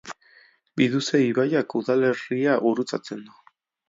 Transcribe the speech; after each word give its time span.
Biduze 0.79 1.19
ibaiak 1.29 1.75
udalerria 1.79 2.57
gurutzatzen 2.65 3.23
du. 3.29 3.37